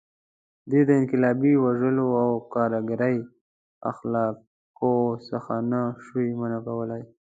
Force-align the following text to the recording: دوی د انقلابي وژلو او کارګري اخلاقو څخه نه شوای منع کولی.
دوی 0.69 0.81
د 0.87 0.91
انقلابي 0.99 1.53
وژلو 1.63 2.07
او 2.23 2.31
کارګري 2.53 3.17
اخلاقو 3.91 4.93
څخه 5.29 5.53
نه 5.71 5.81
شوای 6.05 6.29
منع 6.39 6.59
کولی. 6.65 7.03